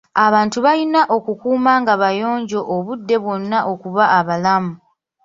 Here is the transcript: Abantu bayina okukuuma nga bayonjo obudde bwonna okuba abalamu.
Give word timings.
Abantu 0.25 0.57
bayina 0.65 1.01
okukuuma 1.17 1.71
nga 1.81 1.93
bayonjo 2.01 2.59
obudde 2.75 3.15
bwonna 3.23 3.59
okuba 3.71 4.03
abalamu. 4.19 4.73